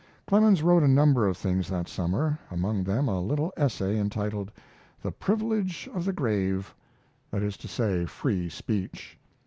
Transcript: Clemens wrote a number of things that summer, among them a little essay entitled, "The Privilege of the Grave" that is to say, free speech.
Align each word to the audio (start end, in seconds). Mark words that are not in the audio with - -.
Clemens 0.25 0.63
wrote 0.63 0.81
a 0.81 0.87
number 0.87 1.27
of 1.27 1.37
things 1.37 1.69
that 1.69 1.87
summer, 1.87 2.39
among 2.49 2.83
them 2.83 3.07
a 3.07 3.21
little 3.21 3.53
essay 3.55 3.99
entitled, 3.99 4.51
"The 5.03 5.11
Privilege 5.11 5.87
of 5.93 6.05
the 6.05 6.11
Grave" 6.11 6.73
that 7.29 7.43
is 7.43 7.55
to 7.57 7.67
say, 7.67 8.07
free 8.07 8.49
speech. 8.49 9.15